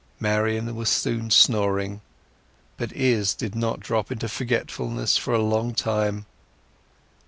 [0.19, 2.01] Marian was soon snoring,
[2.75, 6.25] but Izz did not drop into forgetfulness for a long time.